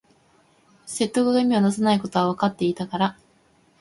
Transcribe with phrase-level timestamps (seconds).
[0.87, 3.17] 説得が意味をなさないことはわかっていたから